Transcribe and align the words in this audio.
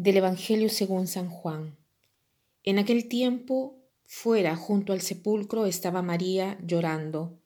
Del 0.00 0.16
Evangelio 0.16 0.70
según 0.70 1.06
San 1.06 1.28
Juan. 1.28 1.76
En 2.62 2.78
aquel 2.78 3.06
tiempo, 3.06 3.76
fuera 4.06 4.56
junto 4.56 4.94
al 4.94 5.02
sepulcro 5.02 5.66
estaba 5.66 6.00
María 6.00 6.58
llorando. 6.64 7.38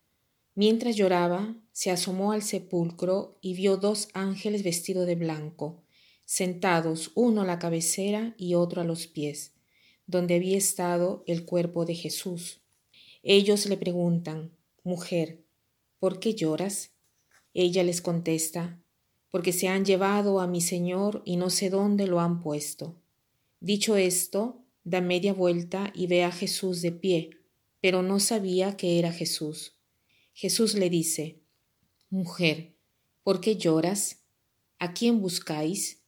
Mientras 0.54 0.95
lloraba, 0.95 1.57
se 1.72 1.90
asomó 1.90 2.30
al 2.30 2.43
sepulcro 2.43 3.39
y 3.40 3.54
vio 3.54 3.77
dos 3.77 4.07
ángeles 4.14 4.62
vestidos 4.62 5.04
de 5.09 5.17
blanco, 5.17 5.82
sentados 6.27 7.11
uno 7.17 7.40
a 7.43 7.45
la 7.45 7.59
cabecera 7.59 8.36
y 8.39 8.54
otro 8.54 8.82
a 8.82 8.84
los 8.84 9.09
pies, 9.09 9.54
donde 10.07 10.36
había 10.36 10.57
estado 10.57 11.25
el 11.26 11.45
cuerpo 11.45 11.84
de 11.84 11.96
Jesús. 11.96 12.61
Ellos 13.25 13.67
le 13.67 13.76
preguntan, 13.76 14.53
Mujer, 14.84 15.43
¿por 15.98 16.21
qué 16.21 16.36
lloras? 16.36 16.93
Ella 17.53 17.82
les 17.82 18.00
contesta, 18.00 18.79
porque 19.35 19.53
se 19.53 19.67
han 19.67 19.85
llevado 19.85 20.39
a 20.39 20.47
mi 20.47 20.61
Señor 20.61 21.21
y 21.25 21.35
no 21.35 21.51
sé 21.51 21.69
dónde 21.69 22.07
lo 22.07 22.21
han 22.21 22.41
puesto. 22.41 22.95
Dicho 23.59 23.97
esto, 23.97 24.63
da 24.85 25.01
media 25.01 25.33
vuelta 25.33 25.93
y 25.93 26.07
ve 26.07 26.23
a 26.23 26.31
Jesús 26.31 26.83
de 26.83 26.93
pie, 26.93 27.31
pero 27.81 28.05
no 28.05 28.21
sabía 28.21 28.77
que 28.77 29.01
era 29.01 29.11
Jesús. 29.11 29.75
Jesús 30.35 30.75
le 30.77 30.89
dice, 30.89 31.41
Mujer, 32.11 32.77
¿por 33.25 33.41
qué 33.41 33.57
lloras? 33.57 34.23
¿A 34.79 34.95
quién 34.95 35.20
buscáis? 35.20 36.05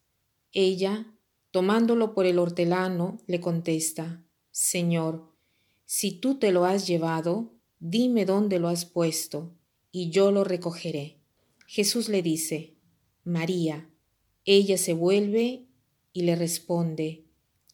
Ella, 0.53 1.13
tomándolo 1.51 2.15
por 2.15 2.27
el 2.27 2.39
hortelano, 2.39 3.19
le 3.27 3.41
contesta, 3.41 4.23
Señor, 4.53 5.33
si 5.85 6.13
tú 6.13 6.39
te 6.39 6.53
lo 6.53 6.65
has 6.65 6.87
llevado, 6.87 7.55
dime 7.81 8.25
dónde 8.25 8.61
lo 8.61 8.69
has 8.69 8.85
puesto, 8.85 9.53
y 9.91 10.11
yo 10.11 10.31
lo 10.31 10.45
recogeré. 10.45 11.19
Jesús 11.67 12.09
le 12.09 12.23
dice, 12.23 12.76
María. 13.27 13.91
Ella 14.45 14.79
se 14.79 14.93
vuelve 14.93 15.67
y 16.13 16.23
le 16.23 16.37
responde, 16.37 17.25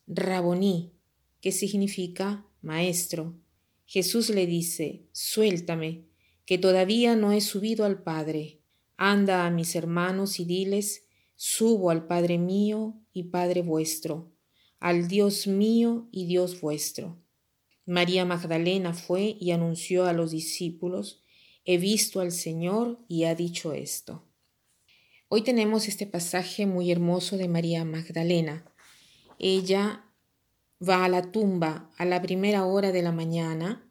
Raboní, 0.06 0.94
que 1.42 1.52
significa 1.52 2.46
maestro. 2.62 3.38
Jesús 3.84 4.30
le 4.30 4.46
dice, 4.46 5.04
Suéltame, 5.12 6.06
que 6.46 6.56
todavía 6.56 7.16
no 7.16 7.32
he 7.32 7.42
subido 7.42 7.84
al 7.84 8.02
Padre. 8.02 8.62
Anda 8.96 9.44
a 9.44 9.50
mis 9.50 9.76
hermanos 9.76 10.40
y 10.40 10.46
diles, 10.46 11.04
Subo 11.36 11.90
al 11.90 12.06
Padre 12.06 12.38
mío 12.38 12.94
y 13.12 13.24
Padre 13.24 13.60
vuestro, 13.60 14.32
al 14.80 15.06
Dios 15.06 15.46
mío 15.46 16.08
y 16.12 16.24
Dios 16.24 16.62
vuestro. 16.62 17.20
María 17.84 18.24
Magdalena 18.24 18.94
fue 18.94 19.36
y 19.38 19.50
anunció 19.50 20.06
a 20.06 20.14
los 20.14 20.30
discípulos, 20.30 21.22
He 21.66 21.76
visto 21.76 22.20
al 22.20 22.32
Señor 22.32 23.04
y 23.06 23.24
ha 23.24 23.34
dicho 23.34 23.74
esto. 23.74 24.31
Hoy 25.34 25.40
tenemos 25.40 25.88
este 25.88 26.06
pasaje 26.06 26.66
muy 26.66 26.92
hermoso 26.92 27.38
de 27.38 27.48
María 27.48 27.86
Magdalena. 27.86 28.66
Ella 29.38 30.04
va 30.86 31.06
a 31.06 31.08
la 31.08 31.32
tumba 31.32 31.90
a 31.96 32.04
la 32.04 32.20
primera 32.20 32.66
hora 32.66 32.92
de 32.92 33.00
la 33.00 33.12
mañana 33.12 33.90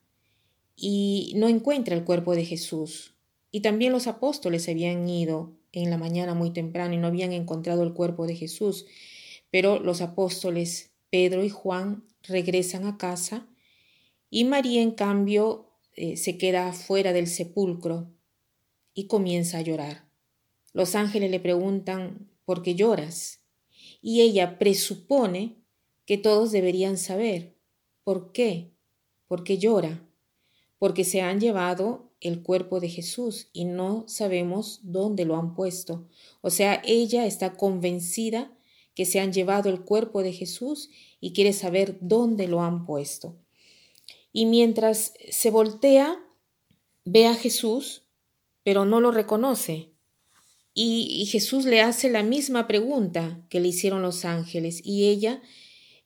y 0.75 1.33
no 1.37 1.47
encuentra 1.47 1.95
el 1.95 2.03
cuerpo 2.03 2.35
de 2.35 2.45
Jesús. 2.45 3.15
Y 3.49 3.61
también 3.61 3.91
los 3.91 4.05
apóstoles 4.05 4.69
habían 4.69 5.09
ido 5.09 5.57
en 5.71 5.89
la 5.89 5.97
mañana 5.97 6.35
muy 6.35 6.51
temprano 6.51 6.93
y 6.93 6.97
no 6.97 7.07
habían 7.07 7.33
encontrado 7.33 7.81
el 7.81 7.95
cuerpo 7.95 8.27
de 8.27 8.35
Jesús. 8.35 8.85
Pero 9.49 9.79
los 9.79 10.01
apóstoles 10.01 10.91
Pedro 11.09 11.43
y 11.43 11.49
Juan 11.49 12.03
regresan 12.21 12.85
a 12.85 12.99
casa 12.99 13.47
y 14.29 14.43
María 14.43 14.83
en 14.83 14.91
cambio 14.91 15.71
eh, 15.95 16.17
se 16.17 16.37
queda 16.37 16.71
fuera 16.71 17.13
del 17.13 17.25
sepulcro 17.25 18.11
y 18.93 19.07
comienza 19.07 19.57
a 19.57 19.61
llorar. 19.61 20.10
Los 20.73 20.95
ángeles 20.95 21.31
le 21.31 21.39
preguntan, 21.39 22.29
¿por 22.45 22.61
qué 22.61 22.75
lloras? 22.75 23.39
Y 24.01 24.21
ella 24.21 24.57
presupone 24.57 25.57
que 26.05 26.17
todos 26.17 26.51
deberían 26.51 26.97
saber. 26.97 27.55
¿Por 28.03 28.31
qué? 28.31 28.71
¿Por 29.27 29.43
qué 29.43 29.57
llora? 29.57 30.05
Porque 30.79 31.03
se 31.03 31.21
han 31.21 31.39
llevado 31.39 32.11
el 32.19 32.43
cuerpo 32.43 32.79
de 32.79 32.89
Jesús 32.89 33.49
y 33.53 33.65
no 33.65 34.05
sabemos 34.07 34.79
dónde 34.83 35.25
lo 35.25 35.35
han 35.35 35.55
puesto. 35.55 36.07
O 36.41 36.49
sea, 36.49 36.81
ella 36.85 37.25
está 37.25 37.55
convencida 37.55 38.51
que 38.95 39.05
se 39.05 39.19
han 39.19 39.33
llevado 39.33 39.69
el 39.69 39.81
cuerpo 39.81 40.21
de 40.21 40.33
Jesús 40.33 40.89
y 41.19 41.33
quiere 41.33 41.53
saber 41.53 41.97
dónde 42.01 42.47
lo 42.47 42.61
han 42.61 42.85
puesto. 42.85 43.35
Y 44.33 44.45
mientras 44.45 45.13
se 45.29 45.49
voltea, 45.49 46.19
ve 47.05 47.27
a 47.27 47.35
Jesús, 47.35 48.03
pero 48.63 48.85
no 48.85 49.01
lo 49.01 49.11
reconoce. 49.11 49.90
Y, 50.73 51.25
Jesús 51.25 51.65
le 51.65 51.81
hace 51.81 52.09
la 52.09 52.23
misma 52.23 52.67
pregunta 52.67 53.45
que 53.49 53.59
le 53.59 53.67
hicieron 53.67 54.01
los 54.01 54.23
ángeles 54.23 54.81
y 54.83 55.09
ella 55.09 55.41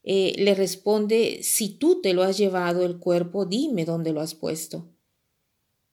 eh, 0.02 0.34
le 0.38 0.54
responde, 0.54 1.40
si 1.42 1.68
tú 1.68 2.00
te 2.00 2.14
lo 2.14 2.22
has 2.22 2.36
llevado 2.36 2.84
el 2.84 2.98
cuerpo, 2.98 3.44
dime 3.44 3.84
dónde 3.84 4.12
lo 4.12 4.20
has 4.20 4.34
puesto. 4.34 4.88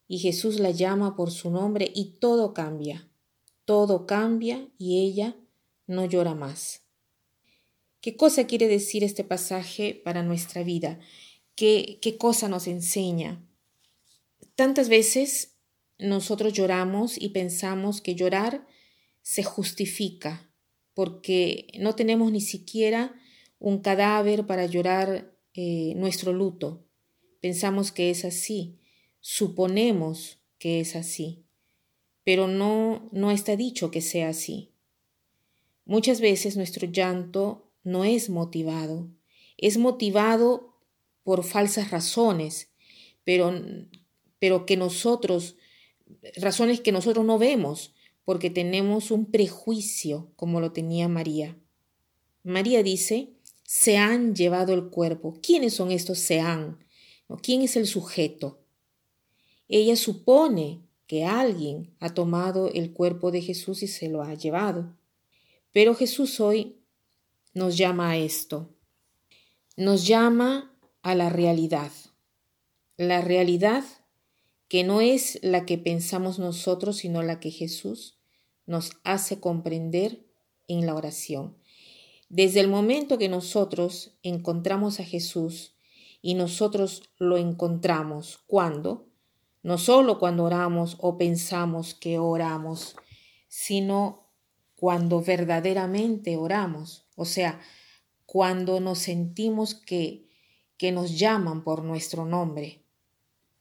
Y 0.07 0.19
Jesús 0.19 0.59
la 0.59 0.71
llama 0.71 1.15
por 1.15 1.31
su 1.31 1.49
nombre 1.51 1.91
y 1.93 2.17
todo 2.19 2.53
cambia, 2.53 3.09
todo 3.65 4.05
cambia 4.05 4.67
y 4.77 5.01
ella 5.05 5.35
no 5.87 6.05
llora 6.05 6.35
más. 6.35 6.81
¿Qué 8.01 8.17
cosa 8.17 8.47
quiere 8.47 8.67
decir 8.67 9.03
este 9.03 9.23
pasaje 9.23 10.01
para 10.03 10.23
nuestra 10.23 10.63
vida? 10.63 10.99
¿Qué, 11.55 11.99
qué 12.01 12.17
cosa 12.17 12.49
nos 12.49 12.67
enseña? 12.67 13.47
Tantas 14.55 14.89
veces 14.89 15.52
nosotros 15.99 16.53
lloramos 16.53 17.21
y 17.21 17.29
pensamos 17.29 18.01
que 18.01 18.15
llorar 18.15 18.67
se 19.21 19.43
justifica 19.43 20.49
porque 20.93 21.67
no 21.79 21.95
tenemos 21.95 22.31
ni 22.31 22.41
siquiera 22.41 23.15
un 23.59 23.79
cadáver 23.79 24.45
para 24.45 24.65
llorar 24.65 25.35
eh, 25.53 25.93
nuestro 25.95 26.33
luto. 26.33 26.85
Pensamos 27.41 27.91
que 27.91 28.09
es 28.09 28.25
así, 28.25 28.79
suponemos 29.19 30.39
que 30.59 30.79
es 30.79 30.95
así, 30.95 31.45
pero 32.23 32.47
no, 32.47 33.09
no 33.11 33.31
está 33.31 33.55
dicho 33.55 33.91
que 33.91 34.01
sea 34.01 34.29
así. 34.29 34.71
Muchas 35.85 36.21
veces 36.21 36.55
nuestro 36.55 36.87
llanto 36.87 37.71
no 37.83 38.05
es 38.05 38.29
motivado, 38.29 39.09
es 39.57 39.77
motivado 39.77 40.77
por 41.23 41.43
falsas 41.43 41.91
razones, 41.91 42.71
pero, 43.23 43.53
pero 44.39 44.65
que 44.65 44.77
nosotros 44.77 45.55
razones 46.37 46.81
que 46.81 46.91
nosotros 46.91 47.25
no 47.25 47.37
vemos 47.37 47.93
porque 48.25 48.49
tenemos 48.49 49.11
un 49.11 49.25
prejuicio 49.25 50.31
como 50.35 50.61
lo 50.61 50.71
tenía 50.71 51.07
María. 51.07 51.57
María 52.43 52.83
dice, 52.83 53.33
se 53.63 53.97
han 53.97 54.35
llevado 54.35 54.73
el 54.73 54.89
cuerpo. 54.89 55.39
¿Quiénes 55.41 55.73
son 55.73 55.91
estos 55.91 56.19
se 56.19 56.39
han? 56.39 56.79
¿Quién 57.41 57.61
es 57.61 57.75
el 57.75 57.87
sujeto? 57.87 58.59
Ella 59.67 59.95
supone 59.95 60.81
que 61.07 61.25
alguien 61.25 61.95
ha 61.99 62.13
tomado 62.13 62.69
el 62.71 62.93
cuerpo 62.93 63.31
de 63.31 63.41
Jesús 63.41 63.83
y 63.83 63.87
se 63.87 64.09
lo 64.09 64.21
ha 64.21 64.33
llevado. 64.35 64.95
Pero 65.71 65.95
Jesús 65.95 66.39
hoy 66.39 66.77
nos 67.53 67.77
llama 67.77 68.11
a 68.11 68.17
esto. 68.17 68.69
Nos 69.75 70.05
llama 70.05 70.77
a 71.01 71.15
la 71.15 71.29
realidad. 71.29 71.91
La 72.97 73.21
realidad 73.21 73.83
que 74.73 74.83
no 74.83 75.01
es 75.01 75.37
la 75.43 75.67
que 75.67 75.77
pensamos 75.77 76.39
nosotros, 76.39 76.97
sino 76.97 77.21
la 77.21 77.39
que 77.39 77.51
Jesús 77.51 78.17
nos 78.65 78.93
hace 79.03 79.39
comprender 79.39 80.25
en 80.67 80.87
la 80.87 80.95
oración. 80.95 81.55
Desde 82.27 82.59
el 82.59 82.69
momento 82.69 83.19
que 83.19 83.29
nosotros 83.29 84.17
encontramos 84.23 84.99
a 84.99 85.03
Jesús 85.03 85.75
y 86.23 86.33
nosotros 86.33 87.03
lo 87.19 87.37
encontramos, 87.37 88.39
¿cuándo? 88.47 89.11
No 89.61 89.77
solo 89.77 90.17
cuando 90.17 90.43
oramos 90.43 90.97
o 90.99 91.19
pensamos 91.19 91.93
que 91.93 92.17
oramos, 92.17 92.95
sino 93.47 94.31
cuando 94.75 95.21
verdaderamente 95.21 96.35
oramos, 96.35 97.05
o 97.15 97.25
sea, 97.25 97.59
cuando 98.25 98.79
nos 98.79 98.97
sentimos 98.97 99.75
que, 99.75 100.31
que 100.77 100.91
nos 100.91 101.19
llaman 101.19 101.63
por 101.63 101.83
nuestro 101.83 102.25
nombre. 102.25 102.82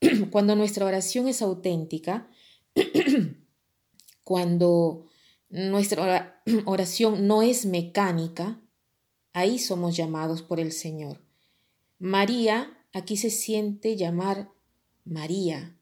cuando 0.31 0.57
nuestra 0.57 0.87
oración 0.87 1.29
es 1.29 1.43
auténtica, 1.43 2.29
cuando 4.25 5.07
nuestra 5.49 6.43
oración 6.65 7.27
no 7.27 7.43
es 7.43 7.67
mecánica, 7.67 8.61
ahí 9.33 9.59
somos 9.59 9.97
llamados 9.97 10.43
por 10.43 10.61
el 10.61 10.73
Señor. 10.73 11.23
María 11.99 12.79
aquí 12.93 13.17
se 13.17 13.31
siente 13.31 13.97
llamar 13.97 14.51
María. 15.05 15.79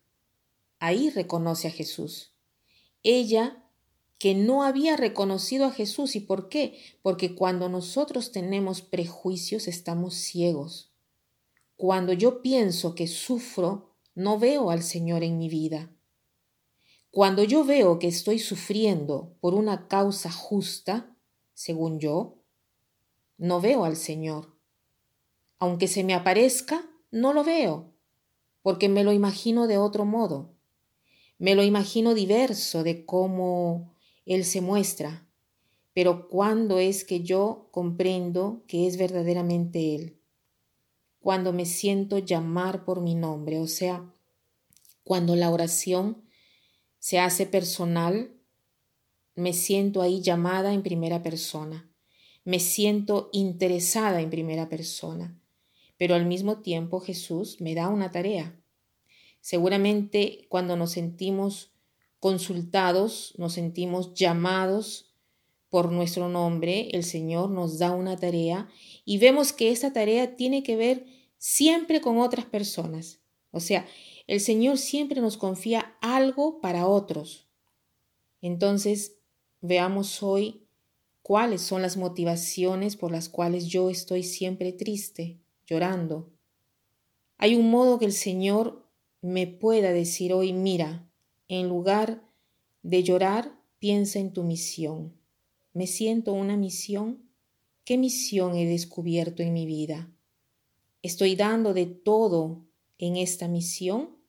Ahí 0.79 1.11
reconoce 1.11 1.69
a 1.69 1.71
Jesús. 1.71 2.33
Ella 3.03 3.65
que 4.19 4.35
no 4.35 4.65
había 4.65 4.99
reconocido 4.99 5.65
a 5.65 5.73
Jesús. 5.73 6.15
¿Y 6.15 6.21
por 6.21 6.51
qué? 6.51 6.79
Porque 7.01 7.35
cuando 7.35 7.71
nosotros 7.71 8.33
tenemos 8.33 8.83
prejuicios 8.83 9.67
estamos 9.67 10.15
ciegos. 10.15 10.93
Cuando 11.77 12.13
yo 12.13 12.43
pienso 12.43 12.95
que 12.95 13.07
sufro, 13.07 13.90
no 14.15 14.39
veo 14.39 14.71
al 14.71 14.83
Señor 14.83 15.23
en 15.23 15.39
mi 15.39 15.49
vida. 15.49 15.91
Cuando 17.11 17.43
yo 17.43 17.65
veo 17.65 17.99
que 17.99 18.07
estoy 18.07 18.39
sufriendo 18.39 19.37
por 19.41 19.55
una 19.55 19.89
causa 19.89 20.31
justa, 20.31 21.17
según 21.55 21.99
yo, 21.99 22.39
no 23.37 23.61
veo 23.61 23.85
al 23.85 23.97
Señor. 23.97 24.55
Aunque 25.59 25.89
se 25.89 26.05
me 26.05 26.15
aparezca, 26.15 26.89
no 27.11 27.33
lo 27.33 27.43
veo, 27.43 27.93
porque 28.63 28.89
me 28.89 29.03
lo 29.03 29.13
imagino 29.13 29.67
de 29.67 29.79
otro 29.79 30.05
modo. 30.05 30.55
Me 31.39 31.55
lo 31.55 31.65
imagino 31.65 32.15
diverso 32.15 32.85
de 32.85 33.05
cómo 33.05 33.95
Él 34.27 34.45
se 34.45 34.61
muestra. 34.61 35.27
Pero 35.93 36.29
¿cuándo 36.29 36.79
es 36.79 37.05
que 37.05 37.23
yo 37.23 37.69
comprendo 37.73 38.63
que 38.69 38.87
es 38.87 38.97
verdaderamente 38.97 39.95
Él? 39.95 40.20
Cuando 41.21 41.53
me 41.53 41.67
siento 41.67 42.19
llamar 42.19 42.85
por 42.85 43.03
mi 43.03 43.15
nombre, 43.15 43.59
o 43.59 43.67
sea, 43.67 44.11
cuando 45.05 45.37
la 45.37 45.51
oración 45.51 46.25
se 46.99 47.19
hace 47.19 47.47
personal, 47.47 48.33
me 49.35 49.53
siento 49.53 50.03
ahí 50.03 50.23
llamada 50.23 50.73
en 50.73 50.83
primera 50.83 51.23
persona, 51.23 51.91
me 52.45 52.59
siento 52.59 53.29
interesada 53.33 54.21
en 54.21 54.31
primera 54.31 54.69
persona, 54.69 55.39
pero 55.99 56.15
al 56.15 56.27
mismo 56.27 56.61
tiempo 56.61 57.01
Jesús 57.01 57.61
me 57.61 57.75
da 57.75 57.89
una 57.89 58.11
tarea. 58.11 58.59
Seguramente 59.41 60.47
cuando 60.49 60.77
nos 60.77 60.93
sentimos 60.93 61.73
consultados, 62.19 63.35
nos 63.37 63.55
sentimos 63.55 64.15
llamados 64.15 65.10
por 65.71 65.93
nuestro 65.93 66.29
nombre, 66.29 66.89
el 66.93 67.05
Señor 67.05 67.51
nos 67.51 67.79
da 67.79 67.93
una 67.93 68.17
tarea 68.17 68.69
y 69.05 69.19
vemos 69.19 69.53
que 69.53 69.71
esa 69.71 69.93
tarea 69.93 70.37
tiene 70.37 70.63
que 70.63 70.77
ver 70.77 71.07
siempre 71.39 72.01
con 72.01 72.19
otras 72.19 72.45
personas. 72.45 73.21
O 73.53 73.61
sea, 73.61 73.87
el 74.27 74.41
Señor 74.41 74.79
siempre 74.79 75.21
nos 75.21 75.37
confía 75.37 75.97
algo 76.01 76.61
para 76.61 76.87
otros. 76.87 77.49
Entonces, 78.43 79.17
veamos 79.61 80.23
hoy 80.23 80.67
cuáles 81.23 81.63
son 81.63 81.83
las 81.83 81.97
motivaciones 81.97 82.97
por 82.97 83.13
las 83.13 83.29
cuales 83.29 83.67
yo 83.67 83.91
estoy 83.91 84.25
siempre 84.25 84.73
triste, 84.73 85.41
llorando. 85.67 86.33
Hay 87.39 87.55
un 87.55 87.71
modo 87.71 87.99
que 87.99 88.07
el 88.07 88.13
Señor 88.13 88.87
me 89.23 89.47
pueda 89.47 89.93
decir 89.93 90.33
hoy, 90.33 90.53
mira, 90.53 91.09
en 91.49 91.69
lugar 91.69 92.25
de 92.83 93.03
llorar, 93.03 93.57
piensa 93.79 94.19
en 94.19 94.33
tu 94.33 94.43
misión. 94.43 95.20
¿Me 95.73 95.87
siento 95.87 96.33
una 96.33 96.57
misión? 96.57 97.31
¿Qué 97.85 97.99
misión 97.99 98.57
he 98.57 98.67
descubierto 98.67 99.43
en 99.43 99.53
mi 99.53 99.67
vida? 99.67 100.13
¿Estoy 101.03 101.37
dando 101.37 101.75
de 101.75 101.87
todo 101.87 102.67
en 102.99 103.17
esta 103.17 103.49
misión? 103.49 104.21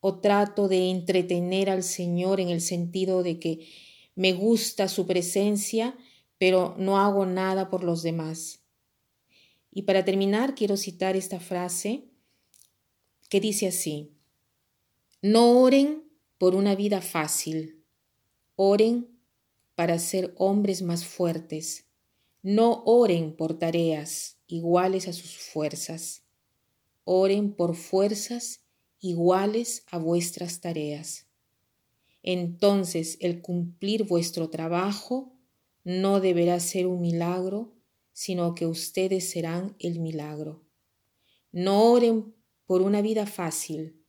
o 0.00 0.18
trato 0.18 0.66
de 0.66 0.90
entretener 0.90 1.70
al 1.70 1.82
Señor 1.82 2.40
en 2.40 2.48
el 2.48 2.60
sentido 2.60 3.22
de 3.22 3.38
que 3.38 3.68
me 4.14 4.32
gusta 4.32 4.88
su 4.88 5.06
presencia, 5.06 5.96
pero 6.38 6.74
no 6.78 6.98
hago 6.98 7.26
nada 7.26 7.70
por 7.70 7.84
los 7.84 8.02
demás. 8.02 8.62
Y 9.70 9.82
para 9.82 10.04
terminar, 10.04 10.54
quiero 10.54 10.76
citar 10.76 11.16
esta 11.16 11.38
frase 11.38 12.08
que 13.28 13.40
dice 13.40 13.68
así, 13.68 14.16
no 15.22 15.60
oren 15.60 16.02
por 16.38 16.54
una 16.54 16.74
vida 16.74 17.02
fácil, 17.02 17.84
oren 18.56 19.19
para 19.80 19.98
ser 19.98 20.34
hombres 20.36 20.82
más 20.82 21.06
fuertes, 21.06 21.86
no 22.42 22.82
oren 22.84 23.34
por 23.34 23.58
tareas 23.58 24.38
iguales 24.46 25.08
a 25.08 25.14
sus 25.14 25.38
fuerzas, 25.38 26.22
oren 27.04 27.54
por 27.54 27.74
fuerzas 27.74 28.60
iguales 28.98 29.86
a 29.90 29.96
vuestras 29.96 30.60
tareas. 30.60 31.28
Entonces 32.22 33.16
el 33.22 33.40
cumplir 33.40 34.04
vuestro 34.04 34.50
trabajo 34.50 35.32
no 35.82 36.20
deberá 36.20 36.60
ser 36.60 36.86
un 36.86 37.00
milagro, 37.00 37.72
sino 38.12 38.54
que 38.54 38.66
ustedes 38.66 39.30
serán 39.30 39.76
el 39.78 39.98
milagro. 40.00 40.62
No 41.52 41.90
oren 41.90 42.34
por 42.66 42.82
una 42.82 43.00
vida 43.00 43.24
fácil, 43.24 44.04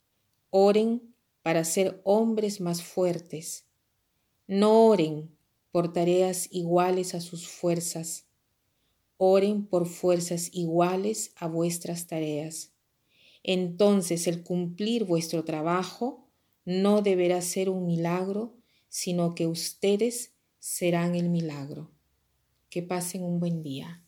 oren 0.50 1.15
para 1.41 1.63
ser 1.63 2.01
hombres 2.03 2.59
más 2.59 2.83
fuertes. 2.83 3.69
No 4.47 4.88
oren 4.88 5.39
por 5.71 5.94
tareas 5.94 6.47
iguales 6.51 7.15
a 7.15 7.21
sus 7.21 7.47
fuerzas, 7.47 8.27
oren 9.18 9.65
por 9.65 9.88
fuerzas 9.88 10.50
iguales 10.53 11.31
a 11.35 11.47
vuestras 11.47 12.07
tareas 12.07 12.71
entonces 13.44 14.27
el 14.27 14.44
cumplir 14.44 15.06
vuestro 15.06 15.44
trabajo 15.44 16.27
no 16.65 17.01
deberá 17.01 17.41
ser 17.41 17.69
un 17.69 17.85
milagro, 17.85 18.56
sino 18.88 19.33
que 19.33 19.47
ustedes 19.47 20.33
serán 20.59 21.15
el 21.15 21.29
milagro. 21.29 21.91
Que 22.69 22.83
pasen 22.83 23.24
un 23.24 23.39
buen 23.39 23.63
día. 23.63 24.00